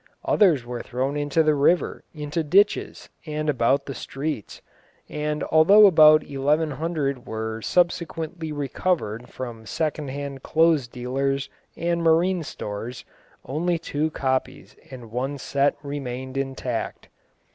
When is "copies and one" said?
14.09-15.37